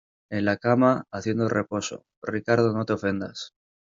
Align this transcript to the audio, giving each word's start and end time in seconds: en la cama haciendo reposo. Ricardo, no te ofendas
en 0.31 0.45
la 0.45 0.57
cama 0.57 1.03
haciendo 1.11 1.47
reposo. 1.47 2.07
Ricardo, 2.23 2.73
no 2.73 2.85
te 2.85 2.93
ofendas 2.93 3.51